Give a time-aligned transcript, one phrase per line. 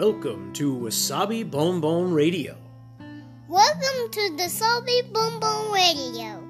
[0.00, 2.56] Welcome to Wasabi Bon Bon Radio.
[3.50, 6.40] Welcome to the Salty Boom Boom Radio.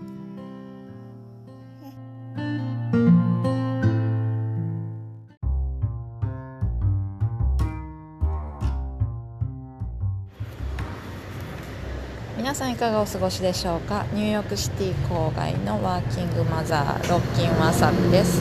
[12.36, 14.06] 皆さんいかがお過ごしでしょうか？
[14.12, 18.40] ニューヨークシティ郊外のワーキングマザーロッキンわさびです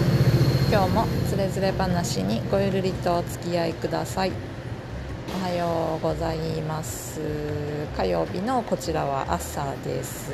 [0.71, 4.32] 今日もつれづれ話にごゆるりとお付き合いください
[5.36, 7.22] おはようございます。
[7.96, 10.32] 火曜日のこちらは朝です。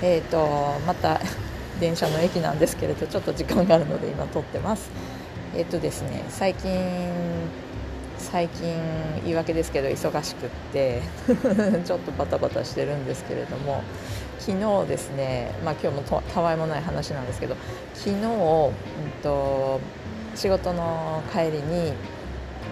[0.00, 1.20] えーとまた
[1.80, 4.90] 電車の駅なんですけれどちょっと時間があるので今撮ってます。
[5.56, 6.70] えっ、とですね最近
[8.18, 8.74] 最近
[9.24, 11.02] 言い訳ですけど忙しくって
[11.84, 13.82] ちょっとバタバタしてるんですけれども
[14.38, 17.56] 昨日ですね、まあ、今日もたわいもない話なんですけど
[17.94, 18.72] 昨日、うん
[19.22, 19.80] と、
[20.34, 21.92] 仕事の帰りに、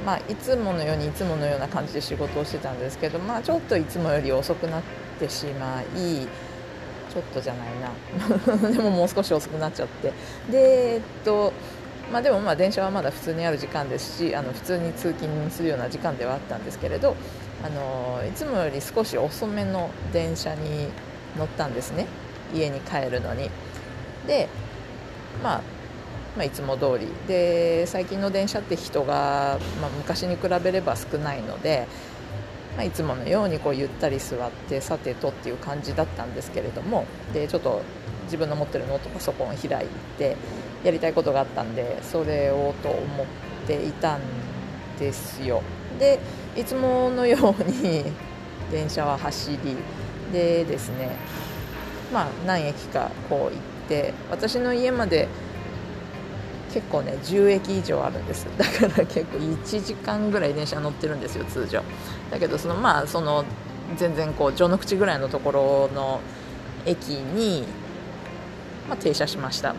[0.04, 4.82] まあ、いつものようにいつものような感じで仕事をしてたんですけど、まあ、ちょっといつもより遅くなっ
[5.18, 6.26] てしまい
[7.12, 7.68] ちょっとじゃない
[8.60, 8.70] な。
[8.70, 10.12] でももう少し遅くなっちゃって。
[10.50, 11.52] でえっと
[12.12, 17.14] まあ、でもまあ電車はまだ普通にある時間ですしあの普通に通勤するような時間ではあったんですけれど
[17.64, 20.88] あのいつもより少し遅めの電車に
[21.38, 22.06] 乗ったんですね。
[22.52, 23.50] 家に帰るのに。
[24.26, 24.48] で、
[25.42, 25.60] まあ、
[26.36, 27.08] まあ、いつも通り。
[27.26, 31.86] で最近の電車って人が、まあ、昔に比べれば少ないので、
[32.76, 37.82] まあ、いつものようにこうゆったり座ってさてとっていう感じだったんですけれどもでちょっと
[38.24, 40.36] 自分の持ってるノートパソコンを開いて
[40.84, 43.26] やりたいことがあったんでそれをと思っ
[43.66, 44.20] ていたん
[44.98, 45.62] ですよ。
[45.98, 46.20] で
[46.56, 48.04] いつものように
[48.70, 49.76] 電車は走り
[50.32, 51.10] でですね
[52.12, 53.52] まあ何駅かこう行っ
[53.88, 55.28] て私の家まで
[56.72, 58.46] 結構ね10駅以上あるんです。
[58.56, 61.82] だから結構1時間ぐらい電車乗ってるんですよ通常。
[62.30, 63.44] だけどそのまあその
[63.96, 66.20] 全然こう序の口ぐらいのところの
[66.86, 67.64] 駅に、
[68.88, 69.74] まあ、停車しました。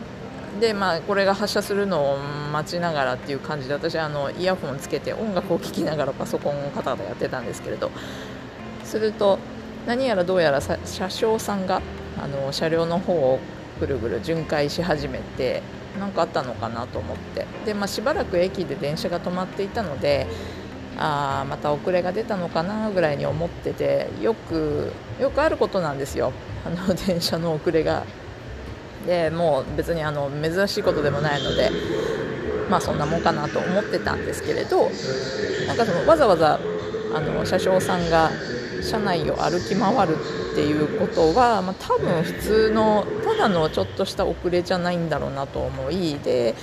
[0.59, 2.17] でまあこれが発車するのを
[2.51, 7.91] 待ちながらっていう感じで私あのイヤホンつけて音楽を聴きながらパソコンをカタカタやってたんですけれど。
[8.91, 9.39] すると
[9.87, 11.81] 何やらどうやら車掌さんが
[12.21, 13.39] あの車両の方を
[13.79, 15.63] ぐるぐる巡回し始めて
[15.99, 17.45] 何かあったのかなと思って。
[17.65, 20.27] で、まあ、しばらく駅で電車が止まっていたので
[20.97, 26.31] あまた遅れが出たのかなぐらいに思っててよくよくあることなんですよ。
[26.65, 28.03] あの 電車の遅れが。
[29.05, 31.71] でもう別にあの珍しいことでもないので
[32.69, 34.91] まあそんなもんかなと思ってたんですけれど
[35.65, 36.59] なんかそのわざわざ
[37.11, 38.29] あの車掌さんが
[38.81, 40.15] 車内を歩き回る
[40.51, 43.05] っていうことは、まあ、多分普通の
[43.41, 46.53] ただのちょっとした遅れじゃないんだろうなと思いで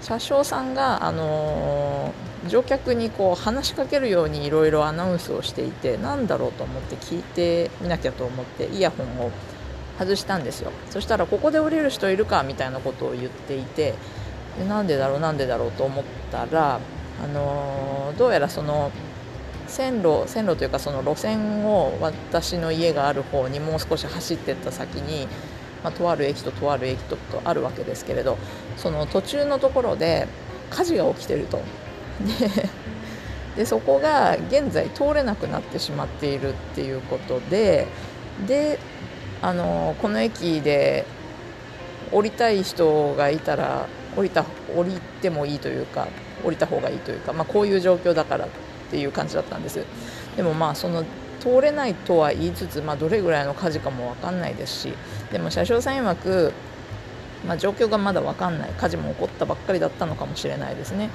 [0.00, 9.32] 車掌さんが、あのー、乗客にこう話しかけるようにいろいろアナウンスをしていてなんだろうと思って聞いてみなきゃと思ってイヤホンを
[9.98, 10.70] 外したんですよ。
[10.90, 13.94] そしたらここで降りる人いるかみたいなことを言っていて
[14.56, 16.78] でなんでだろうなんでだろうと思ったら、
[17.24, 18.92] あのー、どうやらその
[19.66, 25.26] 線路線路というかその路線を私の家がある方にもう少し走ってった先に、
[25.84, 28.38] まあ、とある駅ととある駅とあるわけですけれど
[28.76, 30.26] その途中のところで
[30.70, 31.60] 火事が起きてると。
[33.56, 37.86] でそこが現在通れなくなってしまっているっていうことで
[38.48, 38.80] で
[39.40, 41.04] あのこの駅で
[42.10, 43.86] 降りたい人がいたら
[44.16, 44.44] 降りた
[44.74, 46.08] 降りてもいいというか
[46.44, 48.48] 降りた方がいいというか、まあ、こういう状況だからっ
[48.90, 49.84] ていう感じだったんです
[50.36, 51.04] でもまあその
[51.44, 54.94] 通れないとは言いつつ、まあ、どれぐらいの火事かも分かんないですし
[55.30, 56.52] でも車掌さん曰く、
[57.46, 58.70] まあ、状況がまだ分かんない。
[58.70, 61.10] 火事も起こったばっかりだったのかもしれないですね。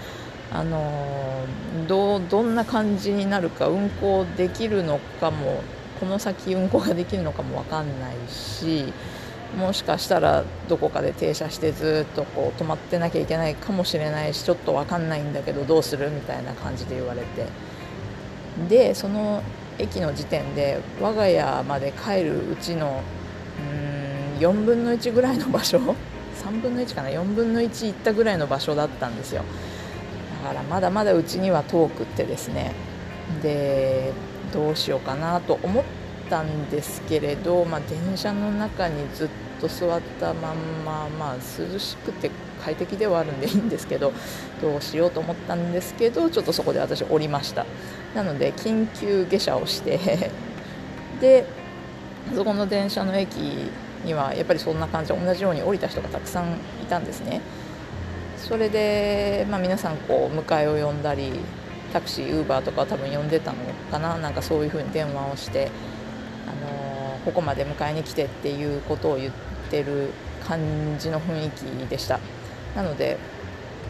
[0.52, 1.46] あの
[1.88, 5.62] どどんな感じになるか運行できるのかも
[6.00, 8.92] この先運行ができるのかも分かんないし
[9.56, 17.46] もしかしたらどこかで停車してずっとこう止まってなきゃいけないかもしれないしちょっと分かんないんだけどどうするみたいな感じで言われて。
[18.68, 19.42] でその
[19.80, 23.02] 駅の時点で我が家まで帰るうちの
[23.60, 25.80] うん4分の1ぐらいの場所？
[26.44, 29.44] 3分の1かな？4分の1行ったぐらいの場所だったんですよ。
[30.44, 32.74] だからまだまだうちには遠くってですね。
[33.42, 34.14] で
[34.54, 35.84] どうしようかなと思っ
[36.30, 39.30] たんですけれど、まあ、電車の中にずっ
[39.62, 40.56] と座ったまん
[40.86, 42.32] ま、まあ、涼しくて
[42.64, 44.14] 快適ではあるんでいいんですけど
[44.62, 47.66] どうしようと思ったんですけどちょっとそこで私降りました。
[48.16, 50.00] なので緊急下車をして
[51.22, 51.46] で
[52.36, 53.38] そこの電車の駅
[54.06, 57.42] にはやっぱりそんな感じで同じように降りた人がたくさんいたんですね。
[58.38, 61.34] それで、まあ、皆さんこう迎えを呼んだり
[61.92, 63.58] タクシーウーバーとか多分呼んでたの
[63.92, 64.18] かな？
[64.18, 65.70] なんかそういう風に電話をして、
[66.48, 69.34] あのー、ここまで迎えに来てっていうことを言っ
[69.70, 70.12] てる
[70.48, 70.60] 感
[70.98, 72.20] じの雰囲気でした。
[72.76, 73.18] なので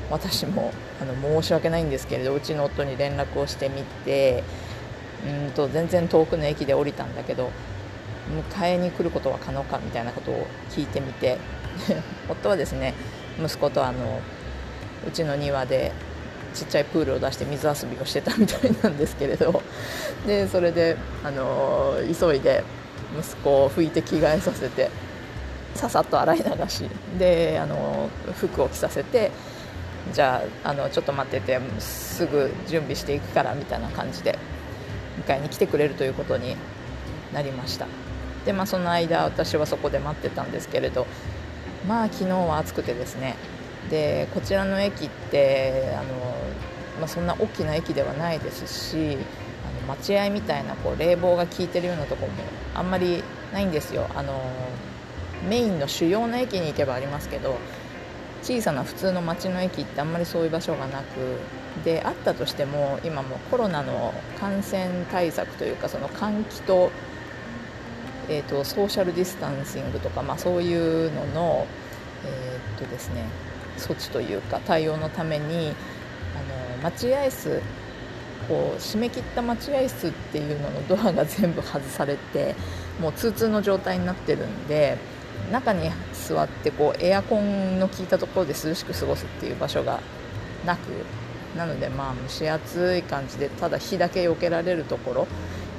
[0.09, 4.43] 私もあの申し訳ないんですけれどうちの夫に連絡をしてみて
[5.25, 7.51] うんと全然遠くの駅で降りたんだけど
[8.53, 11.37] 迎えに来ることは可能かみたいなことを聞いてみて
[12.29, 12.93] 夫はですね
[13.39, 14.21] 息子とあの
[15.07, 15.91] うちの庭で
[16.53, 19.61] ちっちゃいプールを出して水遊びをしてたみたいなんですけれど
[20.25, 22.63] でそれであの急いで
[23.17, 24.89] 息子を拭いて着替えさせて
[25.75, 29.31] ささっと洗い流しであの服を着させて
[30.13, 34.37] じゃああのちょっと待っててすぐ準備していくからみたいな感じで
[35.25, 36.55] 迎えに来てくれるということに
[37.33, 37.87] なりました。
[38.45, 41.05] でまあその間私はそこで待ってたんですけれど
[41.87, 43.35] まあ昨日は暑くてですね
[43.89, 46.03] でこちらの駅ってあの、
[46.99, 49.17] まあ、そんな大きな駅ではないですし
[49.67, 52.43] あの待合みたいなこう冷房が効いてるようなところも
[52.75, 53.23] あんまり
[53.53, 54.07] ないんですよ。
[54.15, 54.41] あの
[55.47, 57.57] メインの主要な駅に行けばありますけど
[58.41, 66.91] 小さな普通の街の駅ってあんまりそういう場所がなくであったとしても今もコロナの感染対策というかその換気と,、
[68.27, 71.67] えーと、ソーシャルディスタンシングとか、まあ、そういうのの、
[72.25, 73.23] えーとですね、
[73.77, 75.73] 措置というか対応のために
[76.35, 77.61] あの待合室
[78.47, 82.55] こう締め切った待合室っていうののドアが全部外されて
[82.99, 84.97] もう通通の状態になってるんで
[85.51, 89.99] 中に座ってこうエアコンの効いたところで涼しく過ごすっていう場所が
[90.65, 90.79] なく
[91.57, 95.27] なのでまあ蒸し暑い感じでただ火だけ避けられるところ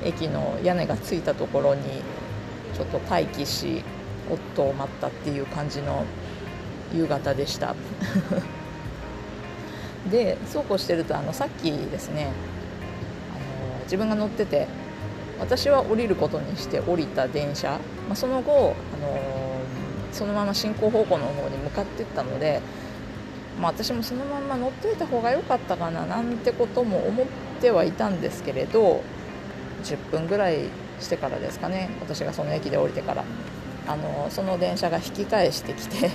[0.03, 1.83] 駅の屋根がついたところに
[2.75, 3.85] ちょっと待機し
[4.29, 6.05] 夫を待ったっていう感じの
[6.93, 7.75] 夕方でした。
[10.11, 12.29] でそうこうしてるとあのさっきですね
[13.35, 13.35] あ
[13.79, 14.67] の自分が乗ってて
[15.41, 17.73] 私は降りることにして降りた電車、
[18.07, 19.50] まあ、その後、あの
[20.13, 22.61] そのまま進行方向の方に向かっていったので、
[23.61, 27.27] まあ、私もそのまま乗っておいた方が良かったかななんてことも思っ
[27.61, 29.03] てはいたんですけれど
[29.85, 30.69] 10分ぐらい
[30.99, 33.25] してからですかね私がその駅で降りてから。
[33.91, 36.11] あのその電車が引き返してきて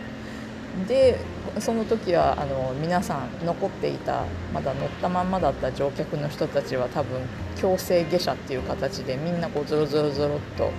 [0.88, 1.18] で
[1.58, 4.24] その時はあの皆さん残っていた
[4.54, 7.20] まだ乗ったまんまだった乗客の人たちは多分
[7.56, 10.70] 強制下車っていう形でみんなこうゾロゾロゾロっと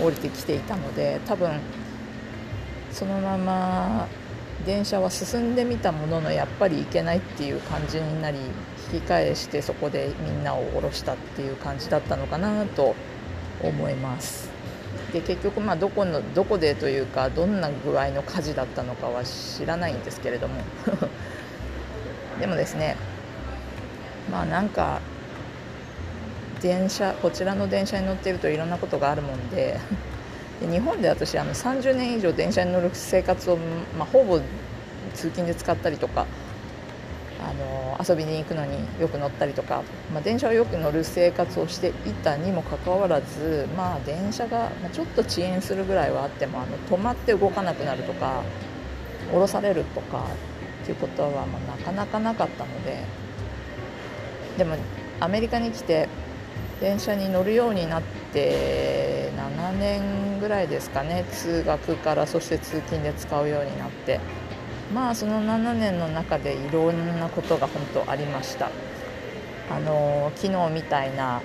[0.00, 1.50] 降りてきていたので多分
[2.96, 4.08] そのまま
[4.64, 8.38] 電車は進んでみたもののやっぱり行けないっていう感じになり
[8.90, 12.94] 引き返してそこでみんなを降ろしたっていう感じだったのかなと
[13.62, 14.48] 思います。
[15.12, 20.62] で結局まあどこのどこでというかどんな具合の火事だったのかは知らないんですけれども。
[22.40, 22.96] でもですね
[24.32, 25.00] まあなんか
[26.62, 29.78] 電車こちらの電車に乗っているといろんなことがあるもんで
[30.60, 33.56] で日本で私あの30年以上電車に乗る生活を、
[33.98, 34.40] まあ、ほぼ
[35.14, 36.26] 通勤で使ったりとか
[37.40, 39.82] あの遊びに行くのによく乗ったりとか、
[40.12, 48.42] まあ、電車をよく乗る生活をしていたにもかかわらず、まあ、電車がちょっと遅延するぐらいはあってもあの止まって動かなくなるとか
[49.32, 50.24] 降ろされるとか
[50.82, 53.02] っていうことはまあなかなかなかったので
[54.58, 54.76] でも
[55.20, 56.08] アメリカに来て
[56.80, 61.24] 電車に乗るようになって7年ぐらいですかね。
[61.32, 64.20] 通学からそして通勤で使うようになって。
[64.94, 68.70] まあその7年の中でいろんなことが本当ありました。
[69.68, 71.42] あの昨日みたいな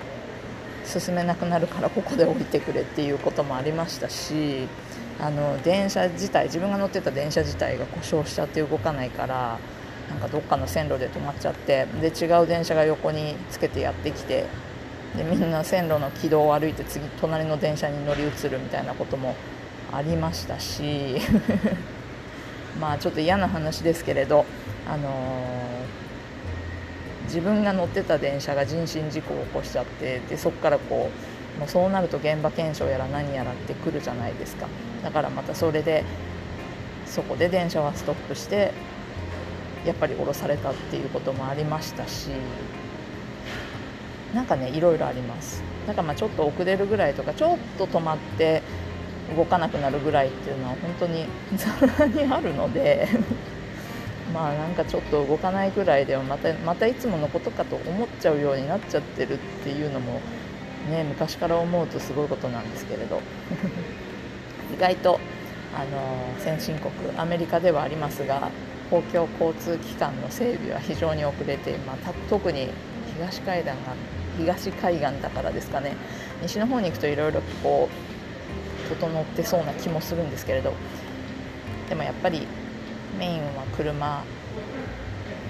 [0.84, 4.68] 進めなくなるからここで降りてくれっていうこともありましたし
[5.20, 9.58] あの電車自体自分が乗ってた電車自体が故障しちゃって動かないから
[10.08, 14.46] なんかどっかの線路で止まっちゃってで違う電車が横につけてやってきて
[15.16, 19.34] でみんな線路の軌道を歩いて次隣の電車に乗り移るみたいなことも
[19.92, 21.18] ありましたし
[22.80, 24.46] まあちょっと嫌な話ですけれど、
[24.88, 25.10] あのー、
[27.24, 31.10] 自分が乗ってた電車が人身事故を起こしちゃってでそこからこ
[31.56, 34.66] うもうそうなると現場検証やら何やらってくるじゃないですか。
[35.04, 36.04] だからまたそれで
[37.04, 38.72] そこで電車はストップして
[39.84, 42.30] やっぱり降ろされたっていうこともありましたし
[44.34, 45.62] なんかねいろいろあります。
[45.86, 48.62] だからまあちょっと遅れるぐらいとかちょっと止まって
[49.36, 51.66] 動かなくなるぐらいっていうのは本当に ざ
[51.98, 53.08] らにあるので
[54.32, 60.20] まあなんかちょっと動かないぐらいではまたまたいつものことかと思っちゃうようになっちゃってるっていうのも
[60.90, 63.20] ね昔から思うとすごいことなんですけれど。
[64.74, 65.20] 意外と
[65.74, 68.50] あの先進国アメリカではありますが
[68.90, 71.96] 公共交通機関の整備は非常に遅れて、まあ、
[72.28, 72.68] 特に
[73.16, 73.74] 東海岸が
[74.38, 75.96] 東海岸だからですかね。
[76.42, 80.72] 西の方に行くといろいろこう整ってそうな気もするんですけれど。
[81.88, 82.46] でもやっぱり
[83.18, 84.24] メインは車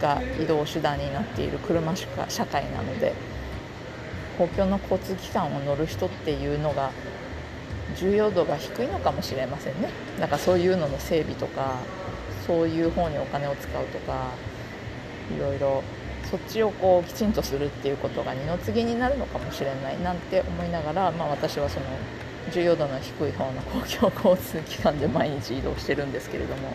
[0.00, 3.14] が移動手段になっている車社会なので
[4.36, 6.90] 公共の交通機関を乗る人っていうのが
[7.96, 9.90] 重要度が低いのかもしれませんね。
[10.18, 11.76] だからそういうのの整備とか
[12.44, 14.30] そういう方にお金を使うとか
[15.36, 15.84] いろいろ
[16.32, 21.84] そっちをこうきちんとするっていうことが二の次になるのかもしれないなんて思いながら、まあ、私はその
[22.50, 26.68] 重要度の低い方の公共交通機関で毎日移動してるんですけれども。
[26.68, 26.74] はい、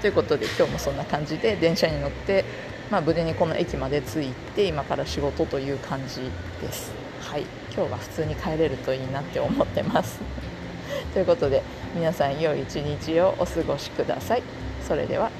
[0.00, 2.44] ということで今日もそんな感じで電車に乗って、
[2.90, 6.22] まあ、無事にこの駅まで着いて今から仕事という感じ
[6.60, 6.92] です。
[7.20, 7.42] はい、
[7.72, 10.18] 今日は普通に帰れるといいなって思ってます。
[11.14, 11.62] ということで
[11.94, 14.42] 皆さん良い一日をお過ごしください。
[14.84, 15.30] それでは